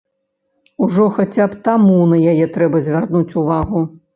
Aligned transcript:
Ужо 0.85 1.05
хаця 1.17 1.45
б 1.51 1.59
таму 1.69 1.99
на 2.15 2.21
яе 2.33 2.45
трэба 2.57 2.85
звярнуць 2.89 3.37
увагу. 3.45 3.89